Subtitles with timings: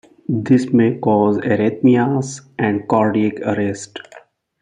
[0.27, 3.99] This may cause arrhythmias and cardiac arrest.